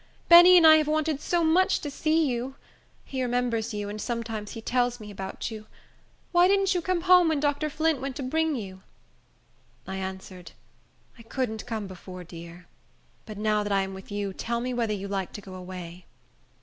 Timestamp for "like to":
15.07-15.39